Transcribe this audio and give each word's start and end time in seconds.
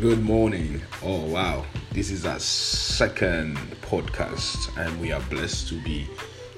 Good 0.00 0.22
morning. 0.22 0.80
Oh, 1.02 1.26
wow. 1.26 1.66
This 1.92 2.10
is 2.10 2.24
our 2.24 2.38
second 2.38 3.58
podcast, 3.82 4.74
and 4.78 4.98
we 4.98 5.12
are 5.12 5.20
blessed 5.28 5.68
to 5.68 5.74
be 5.82 6.08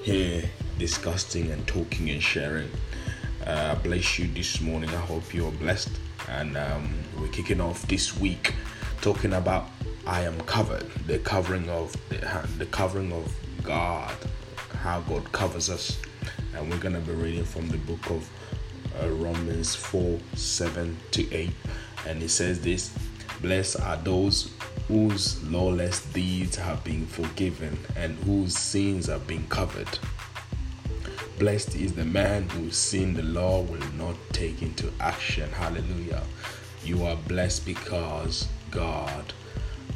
here 0.01 0.49
discussing 0.79 1.51
and 1.51 1.67
talking 1.67 2.09
and 2.09 2.23
sharing. 2.23 2.69
Uh, 3.45 3.75
bless 3.75 4.17
you 4.17 4.27
this 4.27 4.61
morning. 4.61 4.89
I 4.91 5.01
hope 5.01 5.33
you're 5.33 5.51
blessed. 5.51 5.91
And 6.29 6.55
um, 6.55 6.89
we're 7.19 7.27
kicking 7.27 7.59
off 7.59 7.85
this 7.85 8.17
week 8.17 8.53
talking 9.01 9.33
about 9.33 9.67
I 10.07 10.21
am 10.21 10.39
covered, 10.41 10.89
the 11.05 11.19
covering 11.19 11.67
of 11.67 11.93
the, 12.07 12.47
the 12.57 12.67
covering 12.67 13.11
of 13.11 13.29
God, 13.61 14.15
how 14.75 15.01
God 15.01 15.29
covers 15.33 15.69
us. 15.69 15.99
And 16.55 16.69
we're 16.69 16.79
going 16.79 16.95
to 16.95 17.01
be 17.01 17.11
reading 17.11 17.43
from 17.43 17.67
the 17.67 17.77
book 17.79 18.09
of 18.09 18.29
uh, 19.01 19.09
Romans 19.09 19.75
4 19.75 20.17
7 20.33 20.97
to 21.11 21.33
8. 21.33 21.49
And 22.07 22.23
it 22.23 22.29
says 22.29 22.61
this 22.61 22.93
Blessed 23.43 23.81
are 23.81 23.97
those 23.97 24.49
whose 24.87 25.43
lawless 25.43 26.05
deeds 26.13 26.55
have 26.55 26.81
been 26.85 27.05
forgiven 27.05 27.77
and 27.97 28.17
whose 28.19 28.57
sins 28.57 29.07
have 29.07 29.27
been 29.27 29.45
covered. 29.49 29.99
Blessed 31.39 31.75
is 31.75 31.91
the 31.91 32.05
man 32.05 32.47
whose 32.51 32.77
sin 32.77 33.13
the 33.13 33.21
law 33.21 33.59
will 33.63 33.85
not 33.97 34.15
take 34.31 34.61
into 34.61 34.89
action. 35.01 35.49
Hallelujah. 35.51 36.23
You 36.85 37.03
are 37.03 37.17
blessed 37.27 37.65
because 37.65 38.47
God 38.71 39.33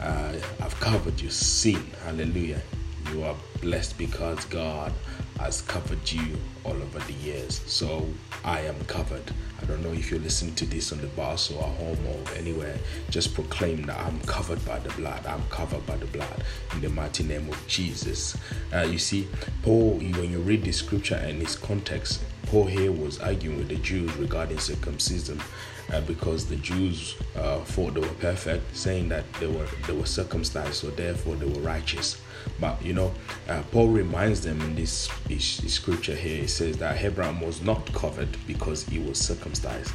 uh, 0.01 0.33
have 0.59 0.77
covered 0.81 1.21
your 1.21 1.31
sin. 1.31 1.89
Hallelujah. 2.03 2.61
You 3.13 3.23
are 3.23 3.35
blessed 3.61 3.97
because 3.97 4.43
God 4.43 4.91
has 5.39 5.61
covered 5.61 6.11
you 6.11 6.37
all 6.63 6.73
over 6.73 6.99
the 6.99 7.13
years. 7.13 7.61
So 7.65 8.07
I 8.43 8.61
am 8.61 8.75
covered. 8.85 9.31
I 9.61 9.65
don't 9.65 9.83
know 9.83 9.91
if 9.91 10.11
you're 10.11 10.19
listening 10.19 10.55
to 10.55 10.65
this 10.65 10.91
on 10.91 10.99
the 10.99 11.07
bus 11.07 11.51
or 11.51 11.63
at 11.63 11.75
home 11.77 11.99
or 12.07 12.33
anywhere. 12.35 12.77
Just 13.09 13.33
proclaim 13.33 13.83
that 13.83 13.99
I'm 13.99 14.19
covered 14.21 14.63
by 14.65 14.79
the 14.79 14.89
blood. 14.89 15.25
I'm 15.25 15.43
covered 15.49 15.85
by 15.85 15.97
the 15.97 16.05
blood 16.07 16.43
in 16.73 16.81
the 16.81 16.89
mighty 16.89 17.23
name 17.23 17.49
of 17.49 17.67
Jesus. 17.67 18.37
Uh, 18.73 18.81
you 18.81 18.97
see, 18.97 19.27
Paul, 19.63 19.97
when 19.97 20.31
you 20.31 20.39
read 20.39 20.63
the 20.63 20.71
scripture 20.71 21.15
and 21.15 21.41
its 21.41 21.55
context, 21.55 22.21
Paul 22.47 22.65
here 22.65 22.91
was 22.91 23.19
arguing 23.19 23.57
with 23.57 23.67
the 23.67 23.75
Jews 23.75 24.15
regarding 24.15 24.59
circumcision 24.59 25.41
uh, 25.91 26.01
because 26.01 26.45
the 26.47 26.55
Jews 26.57 27.15
uh, 27.35 27.59
thought 27.59 27.93
they 27.93 27.99
were 27.99 28.07
perfect, 28.19 28.75
saying 28.75 29.09
that 29.09 29.25
they 29.39 29.47
were 29.47 29.67
they 29.85 29.93
were 29.93 30.05
circumcised, 30.05 30.75
so 30.75 30.89
therefore 30.89 31.35
they 31.35 31.45
were 31.45 31.61
righteous. 31.61 32.21
But 32.59 32.83
you 32.83 32.93
know, 32.93 33.13
uh, 33.47 33.61
Paul 33.71 33.89
reminds 33.89 34.41
them 34.41 34.59
in 34.61 34.75
this, 34.75 35.09
this, 35.27 35.57
this, 35.57 35.73
scripture 35.73 36.15
here. 36.15 36.41
He 36.41 36.47
says 36.47 36.77
that 36.77 37.01
Abraham 37.03 37.41
was 37.41 37.61
not 37.61 37.85
covered 37.93 38.35
because 38.47 38.83
he 38.83 38.99
was 38.99 39.19
circumcised 39.19 39.93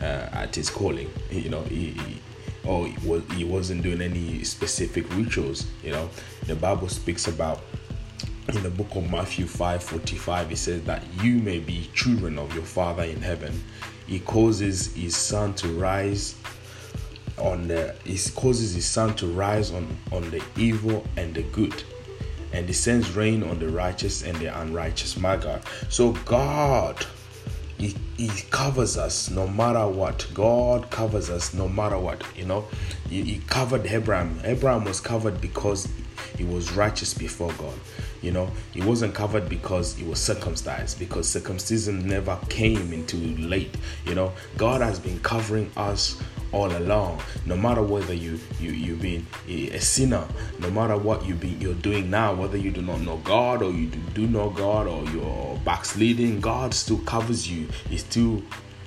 uh, 0.00 0.28
at 0.32 0.54
his 0.54 0.70
calling. 0.70 1.10
You 1.30 1.48
know, 1.48 1.62
he, 1.62 1.90
he 1.90 2.20
or 2.64 2.86
he, 2.86 3.08
was, 3.08 3.22
he 3.32 3.44
wasn't 3.44 3.82
doing 3.82 4.00
any 4.00 4.44
specific 4.44 5.12
rituals. 5.16 5.66
You 5.82 5.92
know, 5.92 6.10
the 6.46 6.54
Bible 6.54 6.88
speaks 6.88 7.28
about 7.28 7.60
in 8.48 8.62
the 8.62 8.70
book 8.70 8.94
of 8.94 9.10
Matthew 9.10 9.46
5 9.46 9.82
45, 9.82 10.52
it 10.52 10.56
says 10.56 10.82
that 10.84 11.02
you 11.20 11.38
may 11.38 11.58
be 11.58 11.90
children 11.94 12.38
of 12.38 12.54
your 12.54 12.64
Father 12.64 13.02
in 13.02 13.20
heaven. 13.20 13.52
He 14.06 14.20
causes 14.20 14.94
his 14.94 15.16
son 15.16 15.54
to 15.54 15.68
rise 15.68 16.36
on 17.38 17.68
the 17.68 17.94
he 18.04 18.18
causes 18.34 18.74
his 18.74 18.86
sun 18.86 19.14
to 19.16 19.26
rise 19.26 19.70
on 19.70 19.86
on 20.12 20.30
the 20.30 20.42
evil 20.56 21.04
and 21.16 21.34
the 21.34 21.42
good 21.42 21.84
and 22.56 22.66
he 22.66 22.72
sends 22.72 23.14
rain 23.14 23.42
on 23.42 23.58
the 23.58 23.68
righteous 23.68 24.22
and 24.22 24.34
the 24.38 24.46
unrighteous. 24.46 25.18
My 25.18 25.36
god. 25.36 25.62
So 25.90 26.12
god 26.24 27.04
he, 27.78 27.94
he 28.16 28.28
covers 28.50 28.96
us 28.96 29.28
no 29.30 29.46
matter 29.46 29.86
what. 29.86 30.26
God 30.32 30.90
covers 30.90 31.28
us 31.28 31.52
no 31.52 31.68
matter 31.68 31.98
what 31.98 32.24
you 32.34 32.46
know? 32.46 32.64
He, 33.10 33.22
he 33.22 33.38
covered 33.40 33.84
abraham. 33.86 34.40
Abraham 34.44 34.84
was 34.84 35.00
covered 35.00 35.38
because 35.42 35.86
he 36.38 36.44
was 36.44 36.72
righteous 36.72 37.12
before 37.12 37.52
god 37.58 37.78
you 38.22 38.32
know? 38.32 38.50
He 38.72 38.80
wasn't 38.80 39.14
covered 39.14 39.50
because 39.50 39.94
he 39.94 40.04
was 40.04 40.18
circumcised 40.18 40.98
because 40.98 41.28
circumcision 41.28 42.08
never 42.08 42.38
came 42.48 42.94
into 42.94 43.18
late 43.38 43.76
you 44.06 44.14
know? 44.14 44.32
God 44.56 44.80
has 44.80 44.98
been 44.98 45.20
covering 45.20 45.70
us 45.76 46.18
all 46.56 46.74
along. 46.74 47.20
No 47.44 47.56
matter 47.56 47.82
whether 47.82 48.14
you 48.14 48.40
you 48.58 48.70
you've 48.70 49.02
been 49.02 49.26
a 49.46 49.78
sinner 49.78 50.24
no 50.58 50.70
matter 50.70 50.96
what 50.96 51.26
you 51.26 51.34
be 51.34 51.48
you're 51.48 51.82
doing 51.88 52.08
now 52.10 52.34
whether 52.34 52.56
you 52.56 52.70
do 52.70 52.82
not 52.82 53.00
know 53.00 53.18
god 53.18 53.62
or 53.62 53.70
you 53.70 53.86
do, 53.86 53.98
do 54.14 54.26
know 54.26 54.48
god 54.50 54.86
or 54.86 55.04
you're 55.10 55.58
backsliding 55.64 56.40
god 56.40 56.72
still 56.72 56.98
covers 56.98 57.50
you. 57.50 57.68
He 57.90 57.98
still 57.98 58.42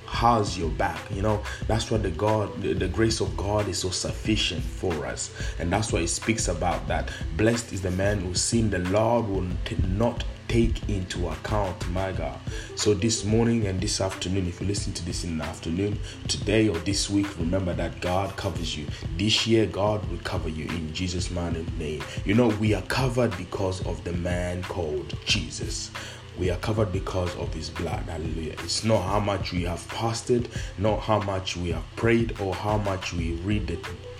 has 0.07 0.57
your 0.57 0.71
back 0.71 0.99
you 1.11 1.21
know? 1.21 1.43
That's 1.67 1.91
why 1.91 1.97
the 1.99 2.09
god 2.09 2.61
the, 2.61 2.73
the, 2.73 2.87
grace 2.87 3.21
of 3.21 3.37
god 3.37 3.67
is 3.67 3.77
so 3.79 3.91
sufficient 3.91 4.63
for 4.63 5.05
us. 5.05 5.31
And 5.59 5.71
that's 5.71 5.93
why 5.93 5.99
it 5.99 6.07
speaks 6.07 6.47
about 6.47 6.87
that. 6.87 7.11
Blessed 7.37 7.73
is 7.73 7.81
the 7.81 7.91
man 7.91 8.19
who's 8.21 8.41
seen 8.41 8.71
the 8.71 8.79
lord 8.79 9.27
will 9.27 9.47
not 9.89 10.23
take 10.49 10.89
into 10.89 11.29
account, 11.29 11.89
my 11.91 12.11
God. 12.11 12.37
So 12.75 12.93
this 12.93 13.23
morning 13.23 13.67
and 13.67 13.79
this 13.79 14.01
afternoon, 14.01 14.47
if 14.47 14.59
you 14.59 14.67
listen 14.67 14.91
to 14.93 15.05
this 15.05 15.23
in 15.23 15.37
the 15.37 15.45
afternoon, 15.45 15.97
today 16.27 16.67
or 16.67 16.77
this 16.79 17.09
week, 17.09 17.37
remember 17.37 17.73
that 17.75 18.01
God 18.01 18.35
covers 18.35 18.75
you. 18.75 18.87
This 19.15 19.47
year, 19.47 19.67
God 19.67 20.03
will 20.09 20.17
cover 20.23 20.49
you 20.49 20.65
in 20.65 20.93
Jesus' 20.93 21.31
mighty 21.31 21.65
name. 21.77 22.03
You 22.25 22.33
know, 22.33 22.47
we 22.59 22.73
are 22.73 22.81
covered 22.83 23.37
because 23.37 23.85
of 23.85 24.03
the 24.03 24.13
man 24.13 24.63
called 24.63 25.15
Jesus 25.25 25.91
we 26.37 26.49
are 26.49 26.57
covered 26.57 26.91
because 26.91 27.35
of 27.37 27.53
his 27.53 27.69
blood. 27.69 28.03
Hallelujah. 28.03 28.53
It's 28.63 28.83
not 28.83 29.01
how 29.01 29.19
much 29.19 29.51
we 29.51 29.63
have 29.63 29.79
fasted 29.79 30.49
not 30.77 30.99
how 31.01 31.19
much 31.21 31.57
we 31.57 31.71
have 31.71 31.83
prayed 31.95 32.39
or 32.39 32.53
how 32.53 32.77
much 32.77 33.13
we 33.13 33.33
read 33.43 33.67
the, 33.67 33.77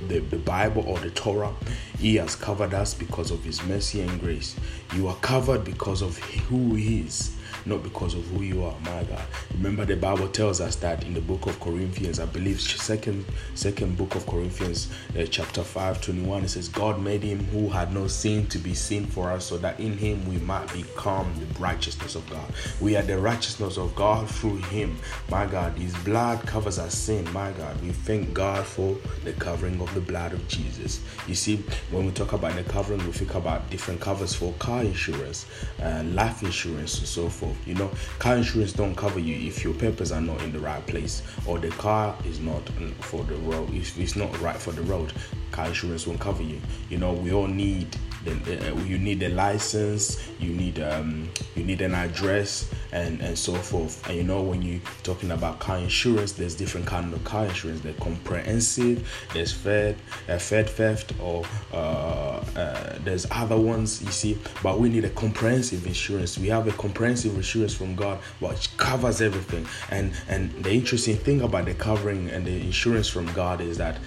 the, 0.08 0.20
the 0.20 0.38
bible 0.38 0.84
or 0.88 1.00
the 1.00 1.10
torah. 1.12 1.54
He 1.98 2.16
has 2.16 2.36
covered 2.36 2.74
us 2.74 2.94
because 2.94 3.32
of 3.32 3.44
his 3.44 3.64
mercy 3.64 4.02
and 4.02 4.20
grace. 4.20 4.56
You 4.96 5.08
are 5.08 5.16
covered 5.18 5.64
because 5.64 6.02
of 6.02 6.18
who 6.18 6.76
he 6.76 7.02
is 7.02 7.36
not 7.66 7.84
because 7.84 8.14
of 8.14 8.26
who 8.28 8.44
you 8.44 8.64
are, 8.64 8.76
my 8.82 9.04
God. 9.04 9.24
Remember, 9.56 9.86
the 9.86 9.96
Bible 9.96 10.28
tells 10.28 10.62
us 10.62 10.76
that 10.78 11.04
in 11.06 11.14
the 11.14 11.22
book 11.22 11.46
of 11.46 11.60
Corinthians, 11.60 12.20
I 12.20 12.26
believe, 12.26 12.62
second 12.62 13.26
second 13.56 13.98
book 13.98 14.16
of 14.16 14.26
Corinthians, 14.26 14.90
uh, 15.18 15.26
chapter 15.26 15.64
5, 15.64 16.02
21, 16.02 16.44
it 16.44 16.50
says, 16.50 16.70
God 16.70 17.02
made 17.02 17.24
him 17.24 17.44
who 17.46 17.70
had 17.70 17.94
no 17.94 18.08
sin 18.08 18.48
to 18.48 18.58
be 18.58 18.74
sin 18.74 19.06
for 19.06 19.30
us, 19.30 19.46
so 19.46 19.58
that 19.58 19.80
in 19.80 19.98
him 19.98 20.28
we 20.28 20.38
might 20.38 20.72
become 20.74 21.32
the 21.40 21.60
righteousness 21.60 22.16
of 22.16 22.30
God. 22.30 22.46
We 22.80 22.96
are 22.96 23.02
the 23.02 23.18
righteousness 23.18 23.78
of 23.78 23.96
God 23.96 24.30
through 24.30 24.58
him. 24.58 24.98
My 25.30 25.46
God, 25.46 25.78
his 25.78 25.96
blood 25.98 26.42
covers 26.46 26.80
our 26.80 26.90
sin. 26.90 27.30
My 27.32 27.52
God, 27.52 27.82
we 27.82 27.92
thank 27.92 28.34
God 28.34 28.66
for 28.66 28.96
the 29.24 29.34
covering 29.34 29.82
of 29.82 29.94
the 29.94 30.02
blood 30.02 30.34
of 30.34 30.48
Jesus. 30.48 31.02
You 31.28 31.36
see, 31.36 31.58
when 31.92 32.06
we 32.06 32.12
talk 32.12 32.34
about 32.34 32.56
the 32.56 32.64
covering, 32.64 33.06
we 33.06 33.12
think 33.12 33.36
about 33.36 33.70
different 33.70 34.00
covers 34.00 34.34
for 34.34 34.54
car 34.54 34.82
insurance, 34.82 35.46
uh, 35.82 36.04
life 36.06 36.44
insurance, 36.44 37.00
and 37.00 37.08
so 37.08 37.30
forth. 37.30 37.49
You 37.66 37.76
know, 37.76 37.92
car 38.20 38.38
insurance 38.38 38.74
don't 38.74 38.96
cover 38.96 39.20
you 39.20 39.48
if 39.48 39.64
your 39.64 39.74
papers 39.74 40.12
are 40.12 40.22
not 40.22 40.42
in 40.44 40.52
the 40.52 40.60
right 40.60 40.86
place 40.88 41.22
or 41.46 41.60
the 41.60 41.70
car 41.70 42.16
is 42.26 42.40
not 42.40 42.68
for 43.02 43.24
the 43.24 43.36
road. 43.36 43.74
If 43.74 43.98
it's 43.98 44.16
not 44.16 44.40
right 44.42 44.58
for 44.58 44.72
the 44.72 44.82
road, 44.84 45.14
car 45.60 45.68
insurance 45.68 46.08
won't 46.08 46.20
cover 46.20 46.44
you. 46.44 46.60
You 46.90 46.98
know, 46.98 47.12
we 47.12 47.34
all 47.34 47.48
need 47.48 47.98
the, 48.24 48.72
uh, 48.72 48.80
you 48.84 48.98
need 48.98 49.24
a 49.24 49.30
license, 49.30 50.22
you 50.40 50.52
need 50.52 50.80
um, 50.80 51.30
you 51.56 51.64
need 51.64 51.82
an 51.82 51.94
address, 51.96 52.70
and 52.92 53.22
and 53.22 53.38
so 53.38 53.54
forth. 53.54 54.08
And 54.08 54.18
you 54.18 54.24
know 54.24 54.42
when 54.42 54.62
you're 54.62 54.82
talking 55.04 55.32
about 55.32 55.60
car 55.60 55.78
insurance, 55.78 56.34
there's 56.34 56.56
different 56.56 56.86
kind 56.86 57.14
of 57.14 57.24
car 57.24 57.46
insurance. 57.46 57.82
There's 57.82 58.00
comprehensive, 58.00 59.08
there's 59.34 59.54
Fed, 59.54 59.98
uh, 60.28 60.38
Fed 60.38 60.70
theft, 60.70 61.14
or 61.22 61.46
uh, 61.74 62.44
uh, 62.56 63.00
there's 63.04 63.26
other 63.32 63.58
ones. 63.58 64.02
You 64.02 64.12
see, 64.12 64.38
but 64.64 64.80
we 64.80 64.90
need 64.90 65.06
a 65.06 65.12
comprehensive 65.12 65.88
insurance. 65.88 66.38
We 66.38 66.50
have 66.50 66.68
a 66.68 66.74
comprehensive 66.74 67.36
insurance 67.36 67.74
from 67.74 67.96
God, 67.96 68.20
which 68.40 68.76
covers 68.78 69.22
everything. 69.22 69.66
And 69.92 70.14
and 70.28 70.52
the 70.64 70.72
interesting 70.72 71.16
thing 71.16 71.42
about 71.42 71.66
the 71.66 71.74
covering 71.74 72.30
and 72.30 72.46
the 72.46 72.60
insurance 72.60 73.08
from 73.08 73.28
God 73.34 73.62
is 73.62 73.78
that 73.78 73.98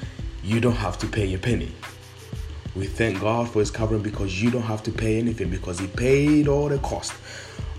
you 0.43 0.61
don't 0.61 0.77
have 0.77 0.99
to 0.99 1.07
pay 1.07 1.33
a 1.35 1.39
penny. 1.39 1.73
We 2.75 2.87
thank 2.87 3.21
God 3.21 3.49
for 3.49 3.61
His 3.61 3.71
covering 3.71 4.03
because 4.03 4.43
you 4.43 4.51
don't 4.51 4.63
have 4.63 4.83
to 4.85 4.91
pay 4.91 5.19
anything 5.19 5.51
because 5.51 5.79
He 5.79 5.87
paid 5.87 6.49
all 6.49 6.69
the 6.69 6.79
cost 6.79 7.13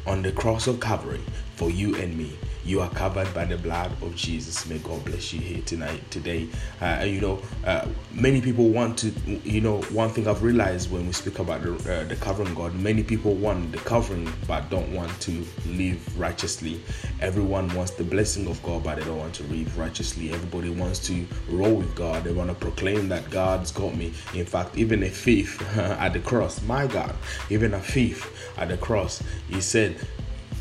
on 0.06 0.21
the 0.21 0.31
cross 0.31 0.68
of 0.68 0.80
Calvary 0.80 1.21
for 1.56 1.69
you 1.69 1.95
and 1.95 2.18
me. 2.18 2.38
You 2.65 2.80
are 2.80 2.89
covered 2.89 3.33
by 3.33 3.44
the 3.44 3.57
blood 3.57 3.92
of 4.01 4.15
Jesus. 4.15 4.65
May 4.68 4.77
God 4.77 5.04
bless 5.04 5.33
you 5.33 5.42
here 5.42 5.62
tonight, 5.65 6.10
today. 6.10 6.48
Uh, 6.80 7.04
you 7.06 7.19
know, 7.19 7.42
uh, 7.65 7.88
many 8.13 8.39
people 8.39 8.69
want 8.69 8.98
to, 9.00 9.12
you 9.44 9.60
know, 9.60 9.81
one 9.92 10.10
thing 10.10 10.30
I've 10.30 10.44
realized 10.44 10.89
when 10.89 11.06
we 11.06 11.12
speak 11.12 11.39
about 11.39 11.62
the, 11.63 11.74
uh, 11.74 12.06
the 12.06 12.15
covering 12.15 12.54
God, 12.56 12.74
many 12.75 13.04
people 13.04 13.33
want 13.33 13.74
the 13.74 13.80
covering 13.80 14.31
but 14.48 14.69
don't 14.69 14.94
want 14.94 15.12
to 15.21 15.45
live 15.68 16.18
righteously. 16.18 16.80
Everyone 17.19 17.74
wants 17.75 17.92
the 17.92 18.06
blessing 18.06 18.48
of 18.48 18.63
God 18.63 18.86
but 18.86 18.95
they 18.95 19.04
don't 19.04 19.18
want 19.18 19.33
to 19.36 19.44
live 19.44 19.77
righteously. 19.77 20.31
Everybody 20.31 20.69
wants 20.69 21.00
to 21.07 21.25
roll 21.50 21.75
with 21.75 21.94
God. 21.95 22.24
They 22.24 22.31
want 22.31 22.50
to 22.50 22.56
proclaim 22.56 23.10
that 23.10 23.30
God's 23.30 23.71
got 23.71 23.94
me. 23.94 24.13
In 24.33 24.45
fact, 24.45 24.77
even 24.77 25.04
a 25.04 25.10
thief 25.10 25.62
at 25.77 26.13
the 26.13 26.19
cross, 26.19 26.62
my 26.63 26.88
God, 26.88 27.13
even 27.50 27.74
a 27.74 27.80
thief 27.81 28.54
at 28.57 28.69
the 28.69 28.77
cross, 28.77 29.21
he 29.50 29.60
said, 29.60 29.98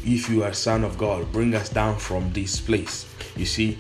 if 0.04 0.28
you 0.28 0.44
are 0.44 0.52
son 0.52 0.84
of 0.84 0.98
God, 0.98 1.30
bring 1.32 1.54
us 1.54 1.68
down 1.68 1.98
from 1.98 2.32
this 2.32 2.60
place. 2.60 3.06
You 3.36 3.46
see, 3.46 3.78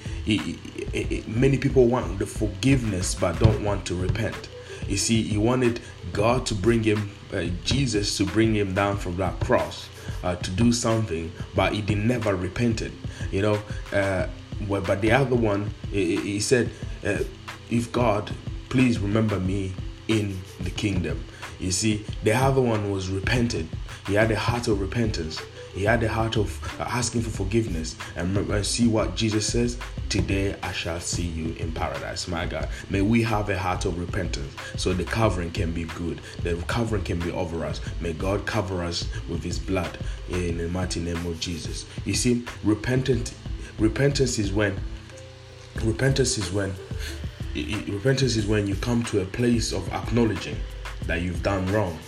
many 1.26 1.58
people 1.58 1.86
want 1.86 2.18
the 2.18 2.26
forgiveness 2.26 3.14
but 3.14 3.38
don't 3.38 3.62
want 3.64 3.84
to 3.86 3.94
repent. 3.94 4.48
You 4.88 4.96
see, 4.96 5.22
he 5.22 5.38
wanted 5.38 5.80
God 6.12 6.46
to 6.46 6.54
bring 6.54 6.82
him, 6.82 7.10
uh, 7.32 7.44
Jesus 7.64 8.16
to 8.18 8.26
bring 8.26 8.54
him 8.54 8.74
down 8.74 8.96
from 8.96 9.16
that 9.16 9.38
cross 9.40 9.88
uh, 10.22 10.36
to 10.36 10.50
do 10.50 10.72
something, 10.72 11.32
but 11.54 11.72
he 11.72 11.80
did 11.80 11.98
never 11.98 12.34
repented. 12.34 12.92
You 13.30 13.42
know, 13.42 13.62
uh, 13.92 14.26
well, 14.68 14.80
but 14.80 15.00
the 15.00 15.12
other 15.12 15.36
one, 15.36 15.72
he, 15.90 16.16
he 16.16 16.40
said, 16.40 16.70
uh, 17.04 17.18
"If 17.70 17.92
God, 17.92 18.30
please 18.68 18.98
remember 18.98 19.38
me 19.38 19.72
in 20.08 20.40
the 20.60 20.70
kingdom." 20.70 21.24
You 21.58 21.70
see, 21.70 22.04
the 22.24 22.32
other 22.32 22.60
one 22.60 22.90
was 22.90 23.08
repented. 23.08 23.68
He 24.06 24.14
had 24.14 24.30
a 24.32 24.36
heart 24.36 24.66
of 24.66 24.80
repentance. 24.80 25.40
He 25.72 25.84
had 25.84 26.00
the 26.00 26.08
heart 26.08 26.36
of 26.36 26.80
uh, 26.80 26.84
asking 26.84 27.22
for 27.22 27.30
forgiveness. 27.30 27.96
And, 28.16 28.36
and 28.36 28.66
see 28.66 28.88
what 28.88 29.16
Jesus 29.16 29.46
says 29.46 29.78
Today 30.12 30.54
I 30.62 30.72
shall 30.72 31.00
see 31.00 31.22
you 31.22 31.54
in 31.54 31.72
paradise. 31.72 32.28
My 32.28 32.44
God, 32.44 32.68
may 32.90 33.00
we 33.00 33.22
have 33.22 33.48
a 33.48 33.58
heart 33.58 33.86
of 33.86 33.98
repentance 33.98 34.54
so 34.76 34.92
the 34.92 35.04
covering 35.04 35.50
can 35.50 35.72
be 35.72 35.84
good. 35.84 36.20
The 36.42 36.56
covering 36.66 37.02
can 37.02 37.18
be 37.18 37.30
over 37.30 37.64
us. 37.64 37.80
May 37.98 38.12
God 38.12 38.44
cover 38.44 38.84
us 38.84 39.08
with 39.26 39.42
His 39.42 39.58
blood 39.58 39.96
in 40.28 40.58
the 40.58 40.68
mighty 40.68 41.00
name 41.00 41.24
of 41.24 41.40
Jesus. 41.40 41.86
You 42.04 42.12
see, 42.12 42.44
repentance, 42.62 43.34
repentance 43.78 44.38
is 44.38 44.52
when 44.52 44.78
repentance 45.82 46.36
is 46.36 46.52
when 46.52 46.74
repentance 47.54 48.36
is 48.36 48.46
when 48.46 48.66
you 48.66 48.74
come 48.76 49.02
to 49.04 49.22
a 49.22 49.24
place 49.24 49.72
of 49.72 49.90
acknowledging 49.94 50.58
that 51.06 51.22
you've 51.22 51.42
done 51.42 51.64
wrong. 51.72 51.98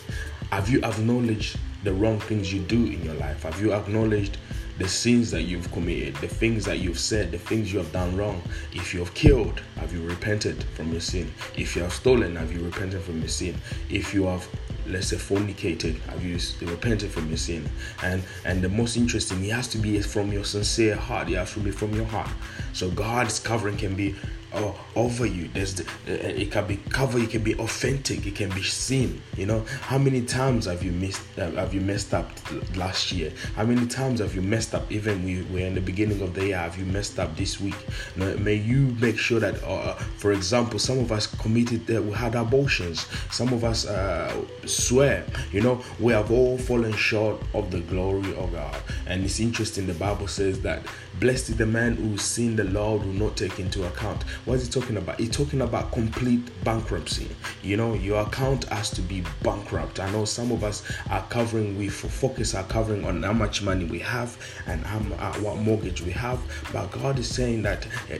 Have 0.52 0.68
you 0.68 0.82
acknowledged 0.82 1.58
the 1.84 1.92
wrong 1.92 2.18
things 2.18 2.52
you 2.52 2.60
do 2.60 2.86
in 2.86 3.04
your 3.04 3.14
life? 3.14 3.42
Have 3.42 3.60
you 3.60 3.72
acknowledged 3.72 4.38
the 4.78 4.88
sins 4.88 5.30
that 5.30 5.42
you've 5.42 5.70
committed, 5.70 6.16
the 6.16 6.26
things 6.26 6.64
that 6.64 6.80
you've 6.80 6.98
said, 6.98 7.30
the 7.30 7.38
things 7.38 7.72
you 7.72 7.78
have 7.78 7.92
done 7.92 8.16
wrong? 8.16 8.42
If 8.72 8.92
you 8.92 9.00
have 9.00 9.14
killed, 9.14 9.60
have 9.76 9.92
you 9.92 10.02
repented 10.02 10.64
from 10.74 10.90
your 10.90 11.00
sin? 11.00 11.32
If 11.56 11.76
you 11.76 11.82
have 11.82 11.92
stolen, 11.92 12.36
have 12.36 12.52
you 12.52 12.64
repented 12.64 13.02
from 13.02 13.20
your 13.20 13.28
sin? 13.28 13.54
If 13.88 14.12
you 14.12 14.24
have 14.24 14.48
let's 14.86 15.08
say 15.08 15.16
fornicated 15.16 15.96
have 16.10 16.22
you 16.22 16.38
repented 16.66 17.10
from 17.10 17.26
your 17.28 17.38
sin 17.38 17.66
and 18.02 18.22
and 18.44 18.60
the 18.60 18.68
most 18.68 18.98
interesting 18.98 19.42
it 19.42 19.50
has 19.50 19.66
to 19.66 19.78
be 19.78 19.98
from 20.00 20.30
your 20.30 20.44
sincere 20.44 20.94
heart 20.94 21.28
it 21.30 21.36
has 21.36 21.54
to 21.54 21.60
be 21.60 21.70
from 21.70 21.94
your 21.94 22.04
heart 22.04 22.28
so 22.74 22.90
god's 22.90 23.40
covering 23.40 23.78
can 23.78 23.94
be 23.94 24.14
uh, 24.54 24.72
over 24.96 25.26
you. 25.26 25.48
There's 25.48 25.74
the, 25.74 25.84
uh, 25.84 26.28
it 26.28 26.50
can 26.50 26.66
be 26.66 26.76
covered. 26.88 27.22
It 27.22 27.30
can 27.30 27.42
be 27.42 27.54
authentic. 27.56 28.26
It 28.26 28.34
can 28.34 28.50
be 28.50 28.62
seen. 28.62 29.20
You 29.36 29.46
know 29.46 29.64
how 29.82 29.98
many 29.98 30.22
times 30.22 30.66
have 30.66 30.82
you 30.82 30.92
missed? 30.92 31.22
Uh, 31.38 31.50
have 31.52 31.74
you 31.74 31.80
messed 31.80 32.14
up 32.14 32.30
last 32.76 33.12
year? 33.12 33.32
How 33.56 33.64
many 33.64 33.86
times 33.86 34.20
have 34.20 34.34
you 34.34 34.42
messed 34.42 34.74
up? 34.74 34.90
Even 34.90 35.24
we 35.24 35.42
were 35.42 35.66
in 35.66 35.74
the 35.74 35.80
beginning 35.80 36.20
of 36.22 36.34
the 36.34 36.46
year. 36.46 36.58
Have 36.58 36.78
you 36.78 36.84
messed 36.86 37.18
up 37.18 37.36
this 37.36 37.60
week? 37.60 37.76
You 38.16 38.24
know, 38.24 38.36
may 38.38 38.54
you 38.54 38.96
make 39.00 39.18
sure 39.18 39.40
that, 39.40 39.62
uh, 39.64 39.94
for 40.18 40.32
example, 40.32 40.78
some 40.78 40.98
of 40.98 41.12
us 41.12 41.26
committed. 41.26 41.90
Uh, 41.90 42.02
we 42.02 42.12
had 42.12 42.34
abortions. 42.34 43.06
Some 43.30 43.52
of 43.52 43.64
us 43.64 43.86
uh, 43.86 44.34
swear. 44.66 45.24
You 45.52 45.60
know 45.60 45.82
we 45.98 46.12
have 46.12 46.30
all 46.30 46.58
fallen 46.58 46.92
short 46.92 47.40
of 47.54 47.70
the 47.70 47.80
glory 47.80 48.34
of 48.36 48.52
God. 48.52 48.76
And 49.06 49.24
it's 49.24 49.40
interesting. 49.40 49.86
The 49.86 49.94
Bible 49.94 50.28
says 50.28 50.60
that 50.62 50.82
blessed 51.20 51.50
is 51.50 51.56
the 51.56 51.66
man 51.66 51.96
whose 51.96 52.22
sin 52.22 52.56
the 52.56 52.64
Lord 52.64 53.04
will 53.04 53.12
not 53.12 53.36
take 53.36 53.58
into 53.58 53.86
account. 53.86 54.22
What 54.44 54.54
is 54.54 54.66
he 54.66 54.72
talking 54.72 54.96
about? 54.96 55.18
He's 55.18 55.30
talking 55.30 55.62
about 55.62 55.92
complete 55.92 56.42
bankruptcy. 56.64 57.28
You 57.62 57.76
know, 57.76 57.94
your 57.94 58.22
account 58.22 58.64
has 58.64 58.90
to 58.90 59.02
be 59.02 59.24
bankrupt. 59.42 60.00
I 60.00 60.10
know 60.10 60.24
some 60.24 60.52
of 60.52 60.64
us 60.64 60.82
are 61.10 61.22
covering, 61.28 61.78
we 61.78 61.88
focus 61.88 62.54
are 62.54 62.64
covering 62.64 63.04
on 63.04 63.22
how 63.22 63.32
much 63.32 63.62
money 63.62 63.84
we 63.84 63.98
have 64.00 64.36
and 64.66 64.84
how, 64.84 64.98
uh, 65.16 65.34
what 65.40 65.58
mortgage 65.58 66.02
we 66.02 66.10
have, 66.12 66.40
but 66.72 66.90
God 66.90 67.18
is 67.18 67.28
saying 67.28 67.62
that 67.62 67.86
uh, 68.12 68.18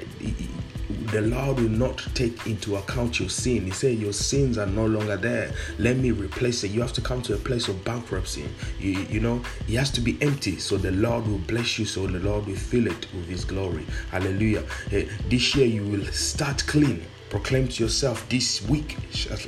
the 1.10 1.20
Lord 1.20 1.58
will 1.58 1.68
not 1.68 1.98
take 2.14 2.46
into 2.46 2.76
account 2.76 3.20
your 3.20 3.28
sin. 3.28 3.64
He 3.64 3.70
said, 3.70 3.98
Your 3.98 4.12
sins 4.12 4.58
are 4.58 4.66
no 4.66 4.86
longer 4.86 5.16
there. 5.16 5.52
Let 5.78 5.96
me 5.96 6.10
replace 6.10 6.64
it. 6.64 6.70
You 6.70 6.80
have 6.80 6.92
to 6.94 7.00
come 7.00 7.22
to 7.22 7.34
a 7.34 7.38
place 7.38 7.68
of 7.68 7.84
bankruptcy. 7.84 8.48
You, 8.78 8.92
you 9.10 9.20
know, 9.20 9.42
it 9.68 9.76
has 9.76 9.90
to 9.92 10.00
be 10.00 10.16
empty 10.20 10.58
so 10.58 10.76
the 10.76 10.92
Lord 10.92 11.26
will 11.26 11.38
bless 11.38 11.78
you, 11.78 11.84
so 11.84 12.06
the 12.06 12.18
Lord 12.20 12.46
will 12.46 12.56
fill 12.56 12.86
it 12.86 13.06
with 13.14 13.28
His 13.28 13.44
glory. 13.44 13.86
Hallelujah. 14.10 14.64
Eh, 14.92 15.06
this 15.28 15.54
year 15.54 15.66
you 15.66 15.84
will 15.84 16.04
start 16.06 16.64
clean. 16.66 17.04
Proclaim 17.34 17.66
to 17.66 17.82
yourself 17.82 18.28
this 18.28 18.62
week 18.68 18.96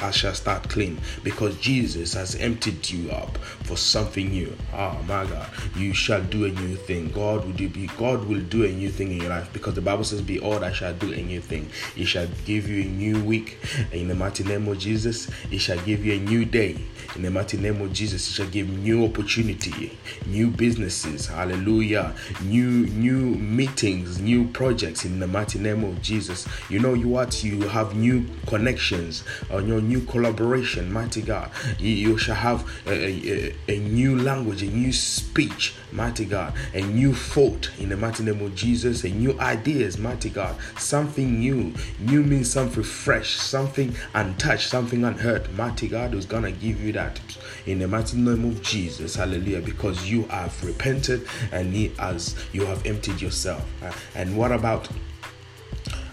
I 0.02 0.10
shall 0.10 0.34
start 0.34 0.68
clean 0.68 0.98
because 1.22 1.56
Jesus 1.58 2.14
has 2.14 2.34
emptied 2.34 2.90
you 2.90 3.12
up 3.12 3.38
for 3.38 3.76
something 3.76 4.28
new. 4.28 4.56
Oh 4.74 4.98
my 5.06 5.24
God, 5.24 5.48
you 5.76 5.94
shall 5.94 6.20
do 6.20 6.46
a 6.46 6.48
new 6.48 6.74
thing. 6.74 7.12
God 7.12 7.44
will 7.44 7.52
do 7.52 7.68
God 7.96 8.24
will 8.24 8.40
do 8.40 8.64
a 8.64 8.72
new 8.72 8.90
thing 8.90 9.12
in 9.12 9.18
your 9.18 9.28
life 9.30 9.52
because 9.52 9.74
the 9.74 9.82
Bible 9.82 10.02
says, 10.02 10.20
"Be 10.20 10.38
Behold, 10.38 10.64
I 10.64 10.72
shall 10.72 10.94
do 10.94 11.12
a 11.12 11.22
new 11.22 11.40
thing. 11.40 11.68
He 11.94 12.04
shall 12.04 12.26
give 12.44 12.68
you 12.68 12.82
a 12.82 12.86
new 12.86 13.22
week 13.22 13.58
in 13.92 14.08
the 14.08 14.16
mighty 14.16 14.42
name 14.42 14.66
of 14.66 14.78
Jesus. 14.80 15.28
He 15.48 15.58
shall 15.58 15.78
give 15.78 16.04
you 16.04 16.14
a 16.14 16.18
new 16.18 16.44
day 16.44 16.78
in 17.14 17.22
the 17.22 17.30
mighty 17.30 17.56
name 17.56 17.80
of 17.80 17.92
Jesus. 17.92 18.26
He 18.26 18.34
shall 18.34 18.50
give 18.50 18.68
new 18.68 19.04
opportunity, 19.04 19.96
new 20.26 20.48
businesses, 20.48 21.26
hallelujah, 21.26 22.14
new 22.42 22.86
new 22.86 23.36
meetings, 23.36 24.18
new 24.20 24.48
projects 24.48 25.04
in 25.04 25.20
the 25.20 25.26
mighty 25.26 25.58
name 25.58 25.84
of 25.84 26.02
Jesus. 26.02 26.48
You 26.68 26.80
know 26.80 26.94
you 26.94 27.08
what 27.08 27.44
you 27.44 27.60
have 27.76 27.94
new 27.94 28.26
connections 28.46 29.22
on 29.50 29.68
your 29.68 29.80
new 29.80 30.00
collaboration, 30.00 30.90
mighty 30.90 31.20
God. 31.20 31.50
You, 31.78 31.90
you 31.90 32.18
shall 32.18 32.34
have 32.34 32.66
a, 32.86 32.90
a, 32.90 33.54
a, 33.68 33.78
new 33.80 34.18
language, 34.18 34.62
a 34.62 34.66
new 34.66 34.92
speech, 34.92 35.74
mighty 35.92 36.24
God, 36.24 36.54
a 36.72 36.80
new 36.80 37.12
thought 37.12 37.70
in 37.78 37.90
the 37.90 37.96
mighty 37.96 38.24
name 38.24 38.40
of 38.40 38.54
Jesus, 38.54 39.04
a 39.04 39.10
new 39.10 39.38
ideas, 39.40 39.98
mighty 39.98 40.30
God, 40.30 40.56
something 40.78 41.38
new. 41.38 41.74
New 42.00 42.22
means 42.22 42.50
something 42.50 42.82
fresh, 42.82 43.36
something 43.36 43.94
untouched, 44.14 44.70
something 44.70 45.04
unheard, 45.04 45.52
mighty 45.54 45.88
God 45.88 46.12
who's 46.12 46.26
gonna 46.26 46.52
give 46.52 46.80
you 46.80 46.92
that 46.92 47.20
in 47.66 47.80
the 47.80 47.88
mighty 47.88 48.16
name 48.16 48.44
of 48.44 48.62
Jesus, 48.62 49.16
hallelujah, 49.16 49.60
because 49.60 50.08
you 50.08 50.22
have 50.24 50.64
repented 50.64 51.26
and 51.52 51.74
he 51.74 51.88
has 51.98 52.34
you 52.52 52.64
have 52.64 52.86
emptied 52.86 53.20
yourself. 53.20 53.64
Uh, 53.82 53.92
and 54.14 54.36
what 54.36 54.52
about 54.52 54.88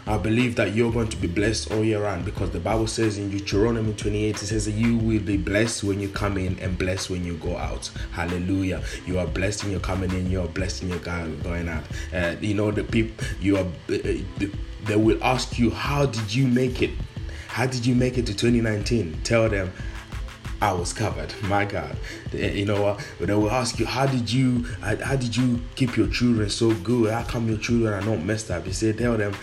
I 0.05 0.17
believe 0.17 0.55
that 0.57 0.73
you're 0.75 0.91
going 0.91 1.07
to 1.09 1.17
be 1.17 1.27
blessed 1.27 1.71
all 1.71 1.83
year 1.83 2.03
round 2.03 2.25
because 2.25 2.51
the 2.51 2.59
Bible 2.59 2.87
says 2.87 3.17
in 3.17 3.29
Deuteronomy 3.29 3.93
28, 3.93 4.35
it 4.35 4.45
says 4.45 4.65
that 4.65 4.71
you 4.71 4.97
will 4.97 5.21
be 5.21 5.37
blessed 5.37 5.83
when 5.83 5.99
you 5.99 6.09
come 6.09 6.37
in 6.37 6.59
and 6.59 6.77
blessed 6.77 7.09
when 7.09 7.23
you 7.23 7.35
go 7.37 7.57
out. 7.57 7.89
Hallelujah. 8.11 8.83
You 9.05 9.19
are 9.19 9.27
blessed 9.27 9.63
when 9.63 9.71
you're 9.71 9.79
coming 9.79 10.11
in, 10.11 10.29
you're 10.29 10.47
blessed 10.47 10.83
when 10.83 10.91
you're 10.91 11.35
going 11.37 11.69
out. 11.69 11.83
Uh, 12.13 12.35
you 12.41 12.53
know, 12.53 12.71
the 12.71 12.83
people, 12.83 13.25
you 13.39 13.57
are, 13.57 13.65
uh, 13.89 14.47
they 14.85 14.95
will 14.95 15.23
ask 15.23 15.57
you, 15.57 15.69
How 15.69 16.05
did 16.05 16.33
you 16.33 16.47
make 16.47 16.81
it? 16.81 16.91
How 17.47 17.65
did 17.65 17.85
you 17.85 17.95
make 17.95 18.17
it 18.17 18.25
to 18.25 18.33
2019? 18.33 19.21
Tell 19.23 19.47
them, 19.47 19.71
I 20.63 20.71
was 20.71 20.93
covered. 20.93 21.33
My 21.43 21.65
God, 21.65 21.95
you 22.31 22.65
know 22.65 22.81
what? 22.81 23.05
But 23.19 23.27
They 23.27 23.35
will 23.35 23.51
ask 23.51 23.79
you, 23.79 23.85
how 23.85 24.05
did 24.05 24.31
you, 24.31 24.63
how 24.81 25.17
did 25.17 25.35
you 25.35 25.61
keep 25.75 25.97
your 25.97 26.07
children 26.07 26.49
so 26.49 26.73
good? 26.75 27.11
How 27.11 27.23
come 27.23 27.49
your 27.49 27.57
children 27.57 27.93
are 27.93 28.01
not 28.01 28.23
messed 28.23 28.49
up? 28.49 28.65
You 28.65 28.71
say, 28.71 28.93
tell 28.93 29.17
them, 29.17 29.33